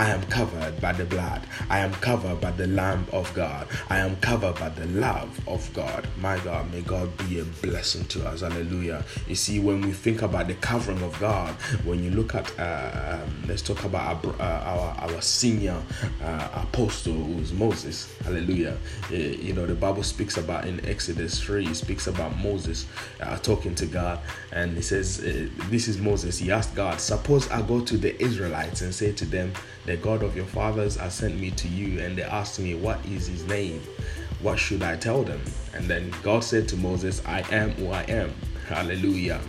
I 0.00 0.08
am 0.08 0.22
covered 0.28 0.80
by 0.80 0.94
the 0.94 1.04
blood. 1.04 1.42
I 1.68 1.80
am 1.80 1.92
covered 1.92 2.40
by 2.40 2.52
the 2.52 2.66
Lamb 2.68 3.06
of 3.12 3.30
God. 3.34 3.68
I 3.90 3.98
am 3.98 4.16
covered 4.16 4.54
by 4.54 4.70
the 4.70 4.86
love 4.86 5.38
of 5.46 5.70
God. 5.74 6.08
My 6.16 6.38
God, 6.38 6.72
may 6.72 6.80
God 6.80 7.14
be 7.28 7.40
a 7.40 7.44
blessing 7.44 8.06
to 8.06 8.26
us. 8.26 8.40
Hallelujah. 8.40 9.04
You 9.28 9.34
see, 9.34 9.60
when 9.60 9.82
we 9.82 9.92
think 9.92 10.22
about 10.22 10.48
the 10.48 10.54
covering 10.54 11.02
of 11.02 11.20
God, 11.20 11.50
when 11.84 12.02
you 12.02 12.12
look 12.12 12.34
at, 12.34 12.50
uh, 12.58 13.18
um, 13.20 13.42
let's 13.46 13.60
talk 13.60 13.84
about 13.84 14.24
our, 14.24 14.32
uh, 14.40 14.42
our, 14.42 15.12
our, 15.12 15.20
senior 15.20 15.76
uh, 16.22 16.48
apostle, 16.54 17.12
who's 17.12 17.52
Moses. 17.52 18.10
Hallelujah. 18.24 18.78
Uh, 19.10 19.16
you 19.16 19.52
know, 19.52 19.66
the 19.66 19.74
Bible 19.74 20.02
speaks 20.02 20.38
about 20.38 20.64
in 20.64 20.82
Exodus 20.86 21.42
3, 21.42 21.66
it 21.66 21.76
speaks 21.76 22.06
about 22.06 22.38
Moses 22.38 22.86
uh, 23.20 23.36
talking 23.36 23.74
to 23.74 23.84
God, 23.84 24.18
and 24.50 24.76
he 24.76 24.82
says, 24.82 25.20
uh, 25.20 25.46
This 25.68 25.88
is 25.88 25.98
Moses. 25.98 26.38
He 26.38 26.50
asked 26.50 26.74
God, 26.74 27.02
Suppose 27.02 27.50
I 27.50 27.60
go 27.60 27.82
to 27.82 27.98
the 27.98 28.18
Israelites 28.22 28.80
and 28.80 28.94
say 28.94 29.12
to 29.12 29.26
them, 29.26 29.52
the 29.90 29.96
God 29.96 30.22
of 30.22 30.36
your 30.36 30.46
fathers 30.46 30.94
has 30.96 31.14
sent 31.14 31.40
me 31.40 31.50
to 31.50 31.66
you. 31.66 31.98
And 32.00 32.16
they 32.16 32.22
asked 32.22 32.60
me, 32.60 32.74
What 32.76 33.04
is 33.06 33.26
his 33.26 33.44
name? 33.46 33.82
What 34.40 34.56
should 34.56 34.82
I 34.84 34.96
tell 34.96 35.24
them? 35.24 35.42
And 35.74 35.88
then 35.88 36.14
God 36.22 36.44
said 36.44 36.68
to 36.68 36.76
Moses, 36.76 37.20
I 37.26 37.40
am 37.52 37.70
who 37.72 37.90
I 37.90 38.02
am. 38.02 38.32
Hallelujah. 38.68 39.40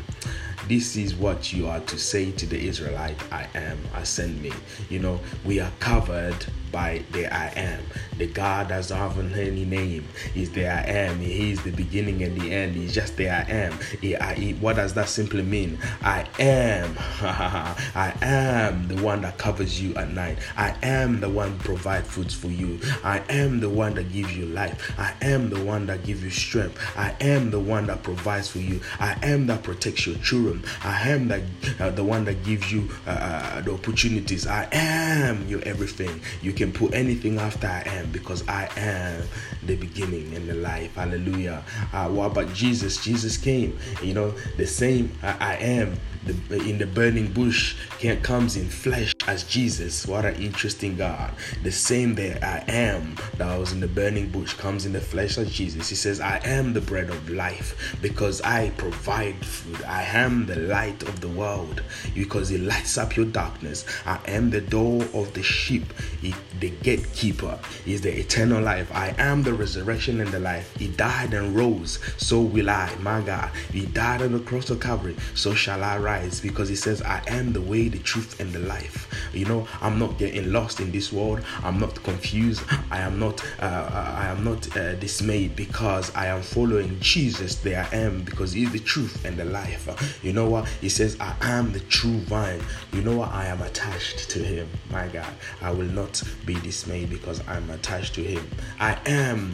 This 0.68 0.96
is 0.96 1.14
what 1.14 1.54
you 1.54 1.68
are 1.68 1.80
to 1.82 1.98
say 1.98 2.32
to 2.32 2.48
the 2.48 2.60
Israelite 2.68 3.18
I 3.32 3.48
am, 3.54 3.78
I 3.94 4.02
send 4.02 4.42
me. 4.42 4.52
You 4.90 5.00
know, 5.00 5.20
we 5.46 5.60
are 5.60 5.72
covered 5.80 6.44
by 6.72 7.04
the 7.12 7.32
I 7.34 7.48
am. 7.56 7.84
The 8.18 8.28
God 8.28 8.70
doesn't 8.70 8.96
have 8.96 9.18
any 9.18 9.66
name. 9.66 10.06
is 10.36 10.52
the 10.52 10.68
I 10.68 10.82
am. 10.82 11.20
He 11.20 11.52
is 11.52 11.64
the 11.64 11.72
beginning 11.72 12.24
and 12.24 12.40
the 12.40 12.52
end. 12.52 12.76
He's 12.76 12.94
just 12.94 13.18
the 13.18 13.30
I 13.30 13.42
am. 13.50 13.74
He, 14.00 14.16
I, 14.16 14.34
he, 14.34 14.54
what 14.54 14.76
does 14.76 14.94
that 14.94 15.10
simply 15.10 15.42
mean? 15.42 15.80
I 16.02 16.28
am. 16.40 16.96
I 17.22 18.14
am 18.22 18.88
the 18.88 19.02
one 19.02 19.22
that 19.22 19.38
covers 19.38 19.82
you 19.82 19.96
at 19.96 20.12
night. 20.12 20.38
I 20.56 20.76
am 20.84 21.20
the 21.20 21.30
one 21.30 21.58
provide 21.60 22.06
foods 22.06 22.34
for 22.34 22.48
you. 22.48 22.80
I 23.04 23.20
am 23.30 23.60
the 23.60 23.70
one 23.70 23.96
that 23.96 24.12
gives 24.12 24.36
you 24.38 24.46
life. 24.46 24.94
I 24.98 25.14
am 25.22 25.50
the 25.50 25.64
one 25.64 25.88
that 25.88 26.04
gives 26.04 26.24
you 26.24 26.30
strength. 26.30 26.80
I 26.96 27.16
am 27.22 27.52
the 27.52 27.60
one 27.60 27.88
that 27.88 28.04
provides 28.04 28.50
for 28.50 28.60
you. 28.60 28.82
I 29.00 29.18
am 29.24 29.48
that 29.48 29.64
protects 29.64 30.06
your 30.06 30.18
children. 30.18 30.64
I 30.84 31.10
am 31.10 31.28
that 31.30 31.42
uh, 31.80 31.90
the 31.90 32.04
one 32.04 32.26
that 32.26 32.44
gives 32.44 32.72
you 32.72 32.90
uh, 33.08 33.10
uh 33.10 33.62
the 33.62 33.74
opportunities. 33.74 34.48
I 34.48 34.68
am 34.72 35.48
your 35.48 35.62
everything. 35.64 36.22
You 36.42 36.54
can 36.62 36.72
put 36.72 36.94
anything 36.94 37.40
after 37.40 37.66
I 37.66 37.82
am 37.88 38.12
because 38.12 38.48
I 38.48 38.70
am 38.78 39.24
the 39.64 39.76
beginning 39.76 40.36
and 40.36 40.48
the 40.48 40.54
life. 40.54 40.94
Hallelujah. 40.94 41.64
Uh, 41.92 42.08
what 42.10 42.32
about 42.32 42.54
Jesus? 42.54 43.04
Jesus 43.04 43.36
came, 43.36 43.80
you 44.04 44.14
know, 44.14 44.30
the 44.58 44.68
same 44.68 45.12
I, 45.24 45.38
I 45.40 45.56
am 45.56 46.00
the, 46.26 46.58
in 46.70 46.78
the 46.78 46.86
burning 46.86 47.32
bush 47.32 47.76
can, 48.00 48.22
comes 48.22 48.56
in 48.56 48.68
flesh 48.68 49.16
as 49.28 49.44
Jesus. 49.44 50.06
What 50.06 50.26
an 50.26 50.36
interesting 50.36 50.98
God. 50.98 51.34
The 51.64 51.72
same 51.72 52.16
there 52.16 52.40
I 52.42 52.64
am 52.72 53.16
that 53.38 53.58
was 53.58 53.72
in 53.72 53.80
the 53.80 53.88
burning 53.88 54.30
bush 54.30 54.54
comes 54.54 54.86
in 54.86 54.94
the 54.94 55.02
flesh 55.02 55.38
as 55.38 55.52
Jesus. 55.52 55.90
He 55.90 55.96
says, 55.96 56.20
I 56.20 56.40
am 56.44 56.74
the 56.74 56.82
bread 56.82 57.10
of 57.10 57.30
life 57.30 57.98
because 58.02 58.42
I 58.42 58.70
provide 58.72 59.44
food. 59.44 59.84
I 59.86 60.04
am 60.04 60.46
the 60.46 60.58
light 60.58 61.02
of 61.04 61.22
the 61.22 61.30
world 61.30 61.82
because 62.14 62.50
He 62.50 62.58
lights 62.58 62.98
up 62.98 63.16
your 63.16 63.26
darkness. 63.26 63.86
I 64.06 64.20
am 64.28 64.50
the 64.50 64.62
door 64.62 65.04
of 65.14 65.34
the 65.34 65.44
sheep, 65.44 65.94
he, 66.22 66.36
the 66.60 66.70
gatekeeper. 66.70 67.58
is 67.86 68.02
the 68.02 68.18
eternal 68.18 68.62
life. 68.62 68.92
I 68.94 69.16
am 69.18 69.44
the 69.44 69.54
resurrection 69.54 70.22
and 70.22 70.30
the 70.32 70.40
life. 70.40 70.76
He 70.78 70.88
died 70.88 71.34
and 71.34 71.56
rose. 71.56 72.00
So 72.18 72.42
will 72.42 72.70
I, 72.70 72.94
my 73.00 73.22
God. 73.22 73.52
He 73.72 73.86
died 73.88 74.22
on 74.22 74.34
the 74.34 74.40
cross 74.40 74.70
of 74.70 74.80
Calvary. 74.80 75.16
So 75.34 75.54
shall 75.54 75.84
I 75.84 75.98
rise 75.98 76.11
because 76.20 76.68
he 76.70 76.76
says, 76.76 77.02
I 77.02 77.22
am 77.28 77.54
the 77.54 77.62
way, 77.62 77.88
the 77.88 78.00
truth, 78.00 78.40
and 78.40 78.52
the 78.52 78.60
life. 78.60 79.08
You 79.34 79.46
know, 79.46 79.68
I'm 79.82 79.98
not 79.98 80.18
getting 80.18 80.52
lost 80.52 80.80
in 80.80 80.92
this 80.92 81.12
world. 81.12 81.42
I'm 81.64 81.80
not 81.80 81.96
confused. 82.04 82.62
I 82.92 83.00
am 83.00 83.20
not, 83.20 83.44
uh, 83.60 84.16
I 84.18 84.28
am 84.28 84.44
not 84.44 84.76
uh, 84.76 84.96
dismayed 84.96 85.56
because 85.56 86.14
I 86.16 86.28
am 86.28 86.42
following 86.42 87.00
Jesus. 87.00 87.56
There 87.56 87.88
I 87.92 87.96
am 87.96 88.24
because 88.24 88.52
He's 88.52 88.72
the 88.72 88.80
truth 88.80 89.24
and 89.26 89.38
the 89.38 89.46
life. 89.46 89.88
You 90.24 90.34
know 90.34 90.50
what? 90.50 90.68
He 90.82 90.90
says, 90.90 91.18
I 91.20 91.36
am 91.42 91.72
the 91.72 91.80
true 91.82 92.20
vine. 92.20 92.62
You 92.94 93.02
know 93.02 93.18
what? 93.18 93.32
I 93.32 93.46
am 93.46 93.62
attached 93.62 94.30
to 94.32 94.40
Him. 94.40 94.68
My 94.92 95.08
God, 95.08 95.34
I 95.62 95.72
will 95.72 95.88
not 95.88 96.22
be 96.46 96.56
dismayed 96.56 97.10
because 97.10 97.42
I'm 97.48 97.70
attached 97.70 98.16
to 98.16 98.24
Him. 98.24 98.46
I 98.80 98.98
am 99.06 99.54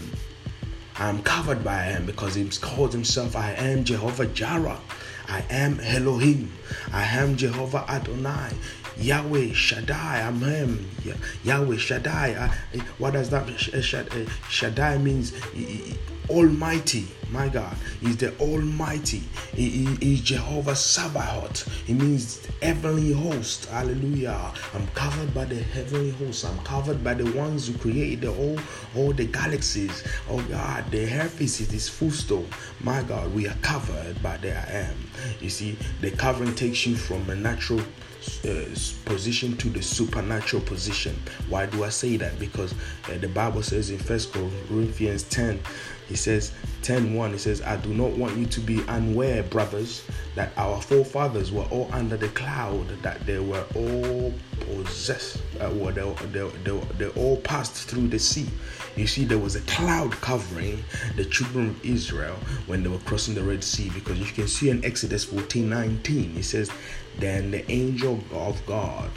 I 1.00 1.10
am 1.10 1.22
covered 1.22 1.64
by 1.64 1.84
Him 1.84 2.08
because 2.08 2.34
He 2.34 2.50
calls 2.60 2.94
Himself 2.94 3.36
I 3.36 3.52
am 3.54 3.84
Jehovah 3.84 4.26
Jireh. 4.26 4.80
I 5.28 5.44
am 5.50 5.80
Elohim. 5.82 6.52
I 6.92 7.04
am 7.04 7.36
Jehovah 7.36 7.86
Adonai. 7.90 8.54
Yahweh 9.00 9.54
Shaddai. 9.54 10.22
I'm 10.22 10.40
him. 10.40 10.90
Yahweh 11.44 11.78
Shaddai. 11.78 12.34
Uh, 12.34 12.54
eh, 12.74 12.82
what 12.98 13.14
does 13.14 13.30
that 13.30 13.48
eh, 13.50 13.82
eh, 13.82 14.26
Shaddai 14.50 14.98
means? 14.98 15.34
Almighty. 16.30 17.08
My 17.30 17.50
God 17.50 17.76
is 18.02 18.18
the 18.18 18.38
Almighty. 18.40 19.22
He, 19.54 19.86
is 20.02 20.22
Jehovah 20.22 20.76
Sabaoth. 20.76 21.68
He 21.86 21.94
means 21.94 22.46
heavenly 22.62 23.12
host. 23.12 23.66
Hallelujah. 23.66 24.54
I'm 24.74 24.88
covered 24.88 25.34
by 25.34 25.46
the 25.46 25.56
heavenly 25.56 26.12
host. 26.12 26.46
I'm 26.46 26.58
covered 26.60 27.04
by 27.04 27.16
the 27.16 27.30
ones 27.38 27.68
who 27.68 27.78
created 27.78 28.22
the 28.22 28.32
whole, 28.32 28.58
all 28.96 29.12
the 29.12 29.26
galaxies. 29.26 30.06
Oh 30.30 30.42
God, 30.44 30.90
the 30.92 31.12
earth 31.20 31.42
is 31.42 31.68
this 31.68 31.90
footstool. 31.90 32.46
My 32.82 33.04
God, 33.04 33.34
we 33.34 33.48
are 33.48 33.58
covered 33.62 34.22
by 34.24 34.38
the 34.38 34.58
I 34.58 34.72
am. 34.72 34.96
You 35.42 35.50
see, 35.50 35.78
the 36.02 36.12
covering 36.12 36.56
takes 36.56 36.86
you 36.86 36.96
from 36.96 37.30
a 37.30 37.36
natural 37.36 37.82
uh, 38.46 39.10
position 39.10 39.56
to 39.58 39.70
the 39.70 39.82
supernatural 39.82 40.62
position. 40.64 41.16
Why 41.50 41.66
do 41.66 41.84
I 41.84 41.90
say 41.90 42.18
that? 42.18 42.40
Because 42.40 42.74
uh, 43.10 43.18
the 43.18 43.28
Bible 43.28 43.64
says 43.64 43.90
in 43.90 43.98
First 43.98 44.34
Corinthians 44.34 45.24
10 45.24 45.60
he 46.08 46.16
says 46.16 46.54
10:1 46.84 47.32
he 47.32 47.38
says 47.38 47.62
I 47.62 47.76
do 47.78 47.94
not 47.94 48.12
want 48.12 48.38
you 48.38 48.46
to 48.46 48.60
be 48.62 48.82
unaware 48.88 49.44
brothers 49.44 50.04
that 50.36 50.52
our 50.58 50.82
forefathers 50.82 51.52
were 51.52 51.66
all 51.66 51.90
under 51.92 52.16
the 52.16 52.30
cloud 52.30 52.88
that 53.02 53.26
they 53.26 53.40
were 53.40 53.66
all 53.76 54.34
possessed 54.60 55.42
uh, 55.60 55.70
well, 55.74 55.94
they, 55.94 56.28
they, 56.28 56.50
they, 56.64 56.80
they 56.98 57.08
all 57.22 57.38
passed 57.38 57.90
through 57.90 58.08
the 58.08 58.20
sea 58.20 58.48
you 58.98 59.08
see 59.08 59.26
there 59.26 59.38
was 59.38 59.56
a 59.56 59.62
cloud 59.62 60.12
covering 60.14 60.84
the 61.16 61.26
children 61.26 61.70
of 61.70 61.86
Israel 61.86 62.36
when 62.66 62.84
they 62.84 62.90
were 62.90 62.98
crossing 63.00 63.36
the 63.36 63.44
Red 63.44 63.64
Sea 63.64 63.90
because 63.90 64.20
you 64.20 64.26
can 64.26 64.48
see 64.48 64.70
in 64.70 64.84
Exodus 64.84 65.26
14:19 65.26 66.34
he 66.34 66.42
says 66.42 66.70
then 67.20 67.52
the 67.52 67.70
angel 67.72 68.24
of 68.32 68.64
God 68.66 69.10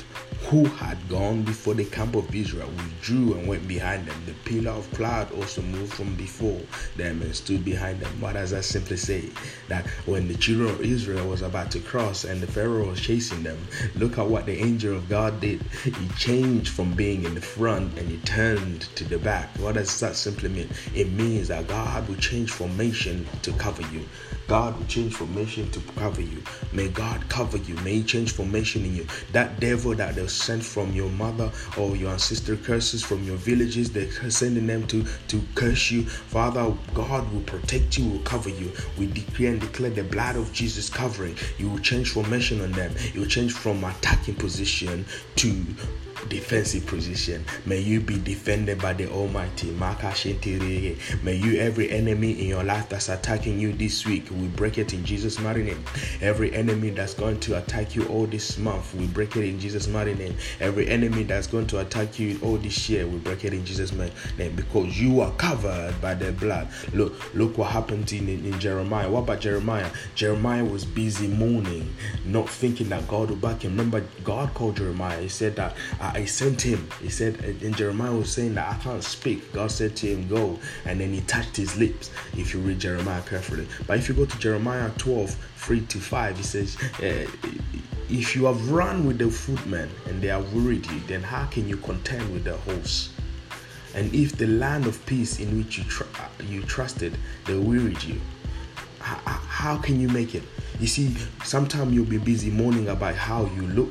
who 0.49 0.64
had 0.64 1.08
gone 1.08 1.42
before 1.42 1.75
the 1.75 1.84
camp 1.84 2.14
of 2.16 2.34
Israel 2.34 2.68
withdrew 2.68 3.34
and 3.34 3.46
went 3.46 3.66
behind 3.68 4.06
them. 4.06 4.22
The 4.26 4.32
pillar 4.49 4.72
of 4.72 4.90
cloud 4.92 5.32
also 5.32 5.62
moved 5.62 5.92
from 5.92 6.14
before 6.16 6.60
them 6.96 7.22
and 7.22 7.34
stood 7.34 7.64
behind 7.64 8.00
them. 8.00 8.20
What 8.20 8.34
does 8.34 8.50
that 8.50 8.64
simply 8.64 8.96
say? 8.96 9.30
That 9.68 9.87
when 10.06 10.28
the 10.28 10.34
children 10.34 10.70
of 10.70 10.80
Israel 10.80 11.28
was 11.28 11.42
about 11.42 11.70
to 11.72 11.80
cross 11.80 12.25
and 12.25 12.40
the 12.40 12.46
Pharaoh 12.46 12.88
was 12.88 13.00
chasing 13.00 13.42
them, 13.42 13.58
look 13.96 14.18
at 14.18 14.26
what 14.26 14.46
the 14.46 14.58
angel 14.58 14.96
of 14.96 15.08
God 15.08 15.40
did. 15.40 15.62
He 15.84 16.08
changed 16.18 16.72
from 16.72 16.94
being 16.94 17.25
in 17.25 17.34
the 17.34 17.40
front 17.40 17.99
and 17.99 18.08
he 18.08 18.18
turned 18.18 18.82
to 18.96 19.04
the 19.04 19.18
back. 19.18 19.50
What 19.58 19.75
does 19.75 20.00
that 20.00 20.16
simply 20.16 20.49
mean? 20.49 20.68
It 20.94 21.10
means 21.12 21.49
that 21.49 21.68
God 21.68 22.08
will 22.08 22.16
change 22.16 22.50
formation 22.50 23.26
to 23.42 23.52
cover 23.52 23.82
you. 23.92 24.04
God 24.50 24.76
will 24.76 24.87
change 24.87 25.14
formation 25.14 25.71
to 25.71 25.80
cover 25.95 26.21
you. 26.21 26.42
May 26.73 26.88
God 26.88 27.28
cover 27.28 27.57
you. 27.57 27.76
May 27.85 27.99
He 27.99 28.02
change 28.02 28.33
formation 28.33 28.85
in 28.85 28.97
you. 28.97 29.07
That 29.30 29.61
devil 29.61 29.95
that 29.95 30.16
they 30.16 30.26
sent 30.26 30.64
from 30.64 30.92
your 30.92 31.09
mother 31.09 31.52
or 31.78 31.95
your 31.95 32.11
ancestor 32.11 32.57
curses 32.57 33.00
from 33.00 33.23
your 33.23 33.37
villages, 33.37 33.92
they're 33.92 34.11
sending 34.28 34.66
them 34.66 34.88
to, 34.88 35.04
to 35.28 35.40
curse 35.54 35.92
you. 35.92 36.02
Father, 36.02 36.75
God 36.95 37.33
will 37.33 37.42
protect 37.42 37.97
you, 37.97 38.11
will 38.11 38.19
cover 38.25 38.49
you. 38.49 38.73
We 38.99 39.07
decree 39.07 39.47
and 39.47 39.61
declare 39.61 39.90
the 39.90 40.02
blood 40.02 40.35
of 40.35 40.52
Jesus 40.52 40.90
covering. 40.90 41.37
You 41.57 41.71
will 41.71 41.78
change 41.78 42.11
formation 42.11 42.61
on 42.61 42.73
them. 42.73 42.92
You 43.14 43.21
will 43.21 43.28
change 43.28 43.52
from 43.52 43.85
attacking 43.85 44.35
position 44.35 45.07
to 45.37 45.64
defensive 46.29 46.87
position. 46.87 47.45
May 47.67 47.81
you 47.81 48.00
be 48.00 48.19
defended 48.19 48.81
by 48.81 48.93
the 48.93 49.11
Almighty. 49.11 49.71
May 49.71 51.37
you, 51.37 51.59
every 51.59 51.91
enemy 51.91 52.33
in 52.41 52.49
your 52.49 52.65
life 52.65 52.89
that's 52.89 53.09
attacking 53.09 53.59
you 53.59 53.73
this 53.73 54.07
week, 54.07 54.29
we 54.31 54.49
break 54.49 54.79
it 54.79 54.93
in 54.93 55.05
Jesus' 55.05 55.39
mighty 55.39 55.62
name. 55.62 55.85
Every 56.21 56.55
enemy 56.55 56.91
that's 56.91 57.15
going 57.15 57.41
to 57.41 57.59
attack 57.59 57.95
you 57.95 58.07
all 58.07 58.27
this 58.27 58.59
month, 58.59 58.95
we 58.95 59.07
break 59.07 59.37
it 59.37 59.45
in 59.45 59.59
Jesus' 59.59 59.89
mighty 59.89 60.15
name. 60.15 60.37
Every 60.61 60.89
enemy 60.89 61.23
that's 61.23 61.47
going 61.47 61.67
to 61.69 61.81
attack 61.81 62.19
you 62.19 62.39
all 62.43 62.57
this 62.57 62.89
year, 62.89 63.07
we 63.07 63.19
break 63.19 63.45
it 63.45 63.53
in 63.53 63.65
Jesus' 63.65 63.93
mighty 63.93 64.12
name 64.39 64.55
because 64.57 65.00
you 65.00 65.21
are 65.21 65.33
covered 65.33 66.00
by 66.00 66.15
the 66.15 66.33
blood. 66.33 66.69
Look, 66.93 67.35
look 67.35 67.59
what 67.59 67.71
happened 67.71 68.12
in, 68.12 68.29
in, 68.29 68.45
in 68.45 68.59
Jeremiah. 68.61 69.11
What 69.11 69.21
about 69.21 69.41
Jeremiah? 69.41 69.91
Jeremiah 70.15 70.65
was 70.65 70.85
busy 70.85 71.29
mourning, 71.29 71.95
not 72.25 72.49
thinking 72.49 72.89
that 72.91 73.07
God 73.09 73.31
would 73.31 73.41
back 73.41 73.62
him. 73.62 73.73
Remember, 73.73 74.05
God 74.25 74.53
called 74.55 74.77
Jeremiah. 74.77 75.21
He 75.21 75.29
said 75.29 75.57
that. 75.57 75.75
Uh, 76.00 76.10
I 76.14 76.25
sent 76.25 76.62
him. 76.62 76.88
He 77.00 77.09
said, 77.09 77.38
and 77.45 77.76
Jeremiah 77.76 78.14
was 78.14 78.33
saying 78.33 78.55
that 78.55 78.69
I 78.69 78.83
can't 78.83 79.02
speak. 79.02 79.52
God 79.52 79.71
said 79.71 79.97
to 79.97 80.07
him, 80.07 80.29
Go. 80.29 80.59
And 80.85 81.00
then 81.00 81.12
he 81.12 81.21
touched 81.23 81.57
his 81.57 81.76
lips, 81.76 82.11
if 82.37 82.52
you 82.52 82.61
read 82.61 82.81
Jeremiah 82.81 83.23
carefully. 83.23 83.67
But 83.87 83.99
if 83.99 84.09
you 84.09 84.14
go 84.14 84.26
to 84.26 84.38
Jeremiah 84.38 84.90
12, 84.99 85.31
3 85.57 85.81
to 85.81 85.99
5, 85.99 86.37
he 86.37 86.43
says, 86.43 86.76
uh, 87.02 87.31
If 88.09 88.35
you 88.35 88.47
have 88.47 88.71
run 88.71 89.07
with 89.07 89.19
the 89.19 89.31
footmen 89.31 89.88
and 90.07 90.21
they 90.21 90.29
have 90.29 90.52
worried 90.52 90.87
you, 90.90 91.00
then 91.07 91.23
how 91.23 91.47
can 91.47 91.69
you 91.69 91.76
contend 91.76 92.33
with 92.33 92.45
the 92.45 92.57
hosts? 92.59 93.11
And 93.95 94.14
if 94.14 94.37
the 94.37 94.47
land 94.47 94.87
of 94.87 95.05
peace 95.07 95.40
in 95.40 95.57
which 95.57 95.79
you, 95.79 95.85
tr- 95.85 96.05
you 96.49 96.62
trusted, 96.62 97.17
they 97.47 97.57
wearied 97.57 98.02
you, 98.02 98.21
how, 99.00 99.17
how 99.33 99.76
can 99.76 100.00
you 100.00 100.09
make 100.09 100.35
it? 100.35 100.43
You 100.79 100.87
see, 100.87 101.14
sometimes 101.45 101.93
you'll 101.93 102.05
be 102.05 102.19
busy 102.19 102.50
mourning 102.50 102.88
about 102.88 103.14
how 103.14 103.47
you 103.47 103.62
look, 103.62 103.90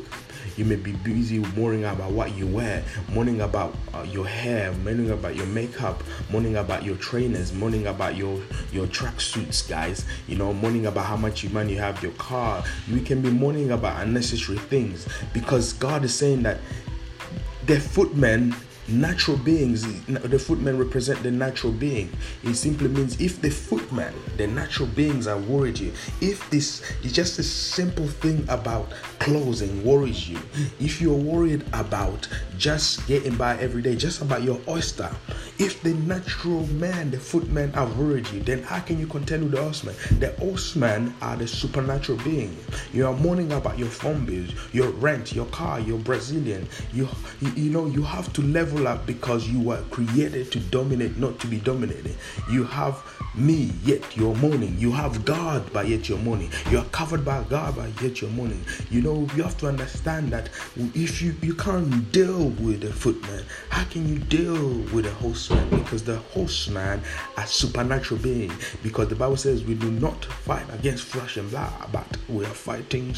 you 0.59 0.65
may 0.65 0.75
be 0.75 0.91
busy 0.91 1.39
mourning 1.55 1.85
about 1.85 2.11
what 2.11 2.35
you 2.35 2.45
wear, 2.45 2.83
mourning 3.13 3.41
about 3.41 3.73
uh, 3.93 4.01
your 4.01 4.27
hair, 4.27 4.73
mourning 4.83 5.09
about 5.11 5.33
your 5.35 5.45
makeup, 5.47 6.03
mourning 6.29 6.57
about 6.57 6.83
your 6.83 6.97
trainers, 6.97 7.53
mourning 7.53 7.87
about 7.87 8.17
your 8.17 8.41
your 8.73 8.85
track 8.87 9.21
suits, 9.21 9.61
guys. 9.61 10.05
You 10.27 10.35
know, 10.35 10.53
mourning 10.53 10.85
about 10.85 11.05
how 11.05 11.15
much 11.15 11.49
money 11.51 11.73
you 11.73 11.79
have 11.79 12.03
your 12.03 12.11
car. 12.13 12.63
You 12.87 12.99
can 12.99 13.21
be 13.21 13.29
mourning 13.29 13.71
about 13.71 14.03
unnecessary 14.03 14.57
things 14.57 15.07
because 15.33 15.71
God 15.73 16.03
is 16.03 16.13
saying 16.13 16.43
that 16.43 16.59
the 17.65 17.79
footmen 17.79 18.53
natural 18.91 19.37
beings. 19.37 19.83
The 20.05 20.39
footmen 20.39 20.77
represent 20.77 21.23
the 21.23 21.31
natural 21.31 21.73
being. 21.73 22.11
It 22.43 22.55
simply 22.55 22.87
means 22.87 23.19
if 23.19 23.41
the 23.41 23.49
footmen 23.49 24.13
the 24.39 24.47
natural 24.47 24.87
beings, 24.87 25.27
are 25.27 25.37
worried 25.37 25.77
you, 25.77 25.91
if 26.21 26.49
this 26.49 26.81
is 27.03 27.11
just 27.11 27.37
a 27.39 27.43
simple 27.43 28.07
thing 28.07 28.45
about 28.47 28.89
clothing 29.19 29.83
worries 29.83 30.29
you, 30.29 30.39
if 30.79 31.01
you're 31.01 31.13
worried 31.13 31.65
about 31.73 32.25
just 32.57 33.05
getting 33.05 33.35
by 33.35 33.57
every 33.57 33.81
day, 33.81 33.97
just 33.97 34.21
about 34.21 34.41
your 34.41 34.59
oyster, 34.69 35.11
if 35.59 35.83
the 35.83 35.93
natural 35.93 36.65
man, 36.67 37.11
the 37.11 37.19
footmen, 37.19 37.75
are 37.75 37.87
worried 37.87 38.29
you, 38.29 38.39
then 38.39 38.63
how 38.63 38.79
can 38.79 38.97
you 38.97 39.07
contend 39.07 39.43
with 39.43 39.51
the 39.51 39.61
horsemen? 39.61 39.95
The 40.19 40.31
horsemen 40.39 41.13
are 41.21 41.35
the 41.35 41.47
supernatural 41.47 42.17
being. 42.19 42.55
You 42.93 43.07
are 43.07 43.13
mourning 43.13 43.51
about 43.51 43.77
your 43.77 43.89
phone 43.89 44.25
bills, 44.25 44.51
your 44.71 44.89
rent, 44.91 45.33
your 45.33 45.47
car, 45.47 45.81
your 45.81 45.99
Brazilian. 45.99 46.65
You, 46.93 47.09
you, 47.41 47.51
you 47.57 47.69
know, 47.71 47.87
you 47.87 48.03
have 48.03 48.31
to 48.33 48.41
level 48.41 48.78
because 49.05 49.47
you 49.47 49.59
were 49.59 49.81
created 49.91 50.51
to 50.51 50.59
dominate, 50.59 51.17
not 51.17 51.39
to 51.39 51.47
be 51.47 51.57
dominated. 51.57 52.15
You 52.49 52.63
have 52.65 53.03
me, 53.35 53.71
yet 53.83 54.15
you're 54.17 54.35
mourning. 54.35 54.75
You 54.77 54.91
have 54.91 55.25
God, 55.25 55.71
but 55.71 55.87
yet 55.87 56.09
you're 56.09 56.17
mourning. 56.19 56.51
You 56.71 56.79
are 56.79 56.85
covered 56.85 57.23
by 57.23 57.43
God, 57.43 57.75
but 57.75 58.01
yet 58.01 58.21
you're 58.21 58.29
mourning. 58.31 58.63
You 58.89 59.01
know, 59.01 59.27
you 59.35 59.43
have 59.43 59.57
to 59.59 59.67
understand 59.67 60.31
that 60.31 60.49
if 60.75 61.21
you, 61.21 61.35
you 61.41 61.53
can't 61.53 62.11
deal 62.11 62.49
with 62.49 62.83
a 62.83 62.93
footman, 62.93 63.43
how 63.69 63.83
can 63.85 64.07
you 64.07 64.19
deal 64.19 64.69
with 64.93 65.05
a 65.05 65.13
horseman? 65.15 65.69
Because 65.69 66.03
the 66.03 66.17
horseman 66.17 67.01
are 67.37 67.45
supernatural 67.45 68.19
being. 68.21 68.51
Because 68.83 69.07
the 69.09 69.15
Bible 69.15 69.37
says 69.37 69.63
we 69.63 69.75
do 69.75 69.91
not 69.91 70.25
fight 70.25 70.65
against 70.73 71.03
flesh 71.03 71.37
and 71.37 71.49
blood, 71.49 71.71
but 71.91 72.07
we 72.27 72.45
are 72.45 72.49
fighting 72.49 73.13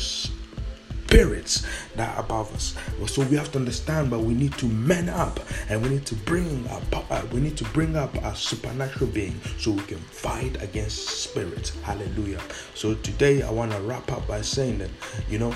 spirits 1.12 1.66
that 1.96 2.16
are 2.16 2.24
above 2.24 2.54
us. 2.56 2.74
So 3.12 3.24
we 3.24 3.36
have 3.36 3.52
to 3.52 3.60
understand, 3.60 4.10
but 4.10 4.22
we 4.22 4.34
need 4.34 4.54
to 4.60 4.66
man 4.66 5.10
up 5.10 5.42
and 5.68 5.84
we 5.84 5.90
need 5.90 6.06
to 6.06 6.16
bring 6.16 6.66
up 6.70 7.12
uh, 7.12 7.22
we 7.34 7.42
need 7.42 7.58
to 7.58 7.66
bring 7.66 7.98
up 7.98 8.16
a 8.16 8.34
supernatural 8.34 9.10
being 9.12 9.40
so 9.58 9.72
we 9.72 9.82
can 9.84 9.98
fight 9.98 10.62
against 10.64 11.24
spirits. 11.24 11.78
Hallelujah. 11.82 12.40
So 12.76 12.96
today 12.96 13.42
I 13.42 13.52
want 13.52 13.74
to 13.74 13.82
wrap 13.82 14.10
up 14.12 14.26
by 14.26 14.42
saying 14.42 14.78
that 14.78 14.90
you 15.30 15.38
know 15.38 15.52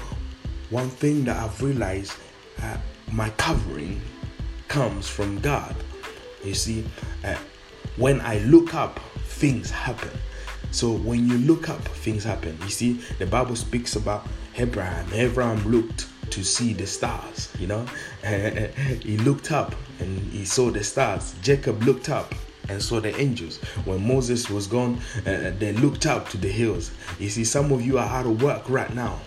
one 0.71 0.89
thing 0.89 1.23
that 1.25 1.37
I've 1.37 1.61
realized 1.61 2.13
uh, 2.61 2.77
my 3.13 3.29
covering 3.31 4.01
comes 4.67 5.07
from 5.07 5.39
God. 5.39 5.75
You 6.43 6.53
see, 6.53 6.83
uh, 7.23 7.37
when 7.95 8.19
I 8.21 8.39
look 8.39 8.73
up, 8.73 8.99
things 9.23 9.71
happen. 9.71 10.11
So 10.75 10.91
when 10.91 11.29
you 11.29 11.37
look 11.37 11.69
up, 11.69 11.79
things 11.79 12.25
happen. 12.25 12.57
You 12.63 12.69
see, 12.69 12.99
the 13.17 13.25
Bible 13.25 13.55
speaks 13.55 13.95
about 13.95 14.27
Abraham. 14.57 15.07
Abraham 15.13 15.65
looked 15.71 16.07
to 16.31 16.43
see 16.43 16.73
the 16.73 16.85
stars, 16.85 17.47
you 17.57 17.67
know. 17.67 17.85
he 19.01 19.15
looked 19.19 19.53
up 19.53 19.73
and 19.99 20.19
he 20.33 20.43
saw 20.43 20.71
the 20.71 20.83
stars. 20.83 21.33
Jacob 21.41 21.81
looked 21.83 22.09
up 22.09 22.35
and 22.67 22.81
saw 22.81 22.99
the 22.99 23.17
angels. 23.17 23.59
When 23.85 24.05
Moses 24.05 24.49
was 24.49 24.67
gone, 24.67 24.99
uh, 25.25 25.53
they 25.57 25.71
looked 25.71 26.05
up 26.05 26.27
to 26.31 26.37
the 26.37 26.49
hills. 26.49 26.91
You 27.19 27.29
see, 27.29 27.45
some 27.45 27.71
of 27.71 27.81
you 27.81 27.97
are 27.97 28.09
out 28.09 28.25
of 28.25 28.43
work 28.43 28.69
right 28.69 28.93
now. 28.93 29.21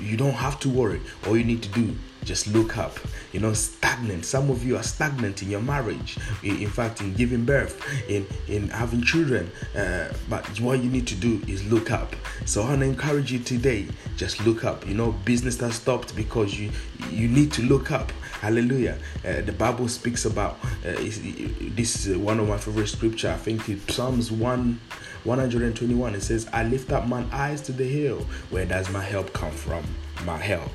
You 0.00 0.16
don't 0.16 0.32
have 0.32 0.58
to 0.60 0.70
worry. 0.70 1.02
All 1.26 1.36
you 1.36 1.44
need 1.44 1.62
to 1.62 1.68
do 1.68 1.94
just 2.26 2.48
look 2.48 2.76
up 2.76 2.98
you 3.32 3.40
know 3.40 3.52
stagnant. 3.52 4.24
Some 4.24 4.50
of 4.50 4.64
you 4.64 4.76
are 4.76 4.82
stagnant 4.82 5.42
in 5.42 5.50
your 5.50 5.60
marriage 5.60 6.18
in, 6.42 6.68
fact 6.68 7.00
in 7.00 7.14
giving 7.14 7.44
birth 7.44 7.74
in 8.08 8.26
in 8.48 8.68
having 8.68 9.02
children 9.02 9.50
uh, 9.76 10.08
but 10.28 10.44
what 10.60 10.82
you 10.82 10.90
need 10.90 11.06
to 11.06 11.14
do 11.14 11.40
is 11.46 11.64
look 11.70 11.90
up. 11.90 12.14
So 12.44 12.62
i 12.62 12.68
want 12.70 12.80
to 12.80 12.86
encourage 12.86 13.32
you 13.32 13.38
today 13.38 13.86
just 14.16 14.44
look 14.44 14.64
up. 14.64 14.86
You 14.86 14.94
know 14.94 15.12
business 15.24 15.60
has 15.60 15.76
stopped 15.76 16.16
because 16.16 16.58
you 16.58 16.70
you 17.10 17.28
need 17.28 17.52
to 17.52 17.62
look 17.62 17.90
up. 17.90 18.10
Hallelujah. 18.40 18.98
Uh, 19.24 19.42
the 19.42 19.52
bible 19.52 19.88
speaks 19.88 20.24
about 20.24 20.58
uh, 20.84 20.92
this 21.76 22.06
is 22.06 22.16
one 22.16 22.40
of 22.40 22.48
my 22.48 22.58
favorite 22.58 22.88
scripture. 22.88 23.30
I 23.30 23.36
think 23.36 23.68
it's 23.68 23.94
psalms 23.94 24.32
1 24.32 24.80
121 25.24 26.14
it 26.14 26.22
says 26.22 26.48
i 26.52 26.62
lift 26.62 26.92
up 26.92 27.06
my 27.06 27.24
eyes 27.32 27.60
to 27.62 27.72
the 27.72 27.84
hill. 27.84 28.20
Where 28.50 28.66
does 28.66 28.90
my 28.90 29.02
help 29.02 29.32
come 29.32 29.52
from? 29.52 29.84
My 30.24 30.38
help 30.38 30.72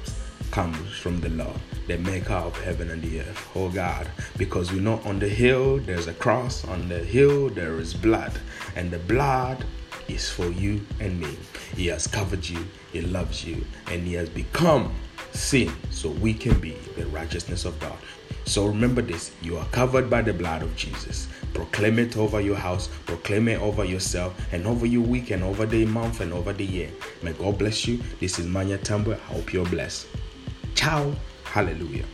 comes 0.52 0.98
from 0.98 1.22
the 1.22 1.30
Lord, 1.30 1.60
the 1.88 1.98
maker 1.98 2.34
of 2.34 2.62
heaven 2.62 2.92
and 2.92 3.02
the 3.02 3.22
earth. 3.22 3.50
Oh 3.56 3.70
God, 3.70 4.10
because 4.38 4.72
we 4.72 4.80
know 4.80 5.00
on 5.06 5.18
the 5.18 5.30
hill 5.30 5.78
there's 5.78 6.08
a 6.08 6.14
cross, 6.14 6.68
on 6.68 6.90
the 6.90 7.00
hill 7.00 7.50
there 7.50 7.80
is 7.80 7.94
blood, 7.94 8.34
and 8.76 8.92
the 8.92 9.00
blood 9.00 9.64
is 10.10 10.30
for 10.30 10.48
you 10.48 10.86
and 11.00 11.20
me. 11.20 11.38
He 11.76 11.88
has 11.88 12.06
covered 12.06 12.48
you, 12.48 12.66
He 12.92 13.02
loves 13.02 13.46
you, 13.46 13.66
and 13.88 14.06
He 14.06 14.14
has 14.16 14.30
become 14.30 14.94
sin 15.32 15.72
so 15.90 16.10
we 16.10 16.34
can 16.34 16.60
be 16.60 16.78
the 16.98 17.06
righteousness 17.08 17.64
of 17.64 17.80
God. 17.80 17.98
So 18.46 18.68
remember 18.68 19.02
this 19.02 19.32
you 19.42 19.58
are 19.58 19.66
covered 19.68 20.10
by 20.10 20.22
the 20.22 20.34
blood 20.34 20.64
of 20.64 20.76
Jesus. 20.76 21.30
Proclaim 21.54 22.00
it 22.00 22.18
over 22.18 22.42
your 22.42 22.56
house, 22.58 22.90
proclaim 23.06 23.48
it 23.48 23.62
over 23.62 23.86
yourself, 23.86 24.36
and 24.52 24.68
over 24.68 24.86
your 24.86 25.04
week, 25.04 25.32
and 25.32 25.44
over 25.44 25.66
the 25.66 25.86
month, 25.86 26.20
and 26.20 26.34
over 26.34 26.52
the 26.52 26.66
year. 26.66 26.90
May 27.22 27.34
God 27.34 27.58
bless 27.58 27.88
you. 27.88 28.02
This 28.20 28.40
is 28.40 28.48
Manya 28.48 28.78
Tambwe. 28.78 29.14
I 29.14 29.34
hope 29.34 29.54
you're 29.54 29.66
blessed. 29.66 30.08
Ciao. 30.76 31.16
Hallelujah. 31.44 32.06